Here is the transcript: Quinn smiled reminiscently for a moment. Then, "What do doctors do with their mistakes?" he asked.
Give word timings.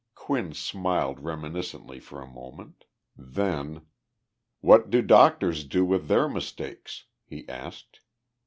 Quinn 0.15 0.51
smiled 0.55 1.19
reminiscently 1.19 1.99
for 1.99 2.23
a 2.23 2.33
moment. 2.33 2.85
Then, 3.15 3.85
"What 4.59 4.89
do 4.89 5.03
doctors 5.03 5.63
do 5.63 5.85
with 5.85 6.07
their 6.07 6.27
mistakes?" 6.27 7.05
he 7.23 7.47
asked. 7.47 7.99